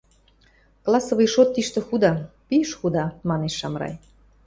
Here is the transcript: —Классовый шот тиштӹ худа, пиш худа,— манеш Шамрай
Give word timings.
—Классовый 0.83 1.29
шот 1.33 1.49
тиштӹ 1.55 1.81
худа, 1.87 2.13
пиш 2.47 2.69
худа,— 2.79 3.05
манеш 3.29 3.53
Шамрай 3.59 3.93